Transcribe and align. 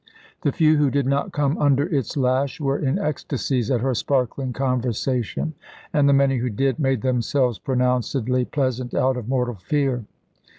The 0.41 0.51
few 0.51 0.77
who 0.77 0.89
did 0.89 1.05
not 1.05 1.31
come 1.31 1.59
under 1.59 1.83
its 1.85 2.17
lash 2.17 2.59
were 2.59 2.79
in 2.79 2.97
ecstasies 2.97 3.69
at 3.69 3.81
her 3.81 3.93
sparkling 3.93 4.51
conversation, 4.51 5.53
and 5.93 6.09
the 6.09 6.11
many 6.11 6.37
who 6.37 6.49
did 6.49 6.79
made 6.79 7.03
themselves 7.03 7.59
pronouncedly 7.59 8.45
pleasant 8.45 8.95
out 8.95 9.15
of 9.15 9.29
mortal 9.29 9.53
fear. 9.61 10.05